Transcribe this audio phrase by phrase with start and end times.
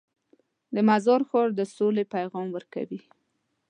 [0.73, 2.99] د مزار ښار د سولې پیغام ورکوي.